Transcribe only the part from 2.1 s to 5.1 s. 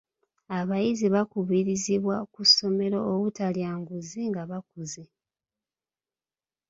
ku ssomero obutalya nguzi nga bakuze.